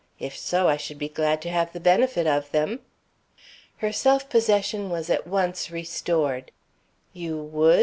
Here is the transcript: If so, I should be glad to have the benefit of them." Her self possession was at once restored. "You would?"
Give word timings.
If 0.19 0.35
so, 0.35 0.67
I 0.67 0.77
should 0.77 0.97
be 0.97 1.09
glad 1.09 1.43
to 1.43 1.49
have 1.51 1.73
the 1.73 1.79
benefit 1.79 2.25
of 2.25 2.49
them." 2.49 2.79
Her 3.77 3.91
self 3.93 4.31
possession 4.31 4.89
was 4.89 5.11
at 5.11 5.27
once 5.27 5.69
restored. 5.69 6.49
"You 7.13 7.37
would?" 7.37 7.79